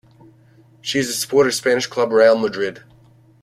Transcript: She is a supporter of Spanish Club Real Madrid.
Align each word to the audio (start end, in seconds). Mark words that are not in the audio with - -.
She 0.81 0.97
is 0.97 1.09
a 1.09 1.13
supporter 1.13 1.49
of 1.49 1.53
Spanish 1.53 1.85
Club 1.85 2.11
Real 2.11 2.35
Madrid. 2.35 2.83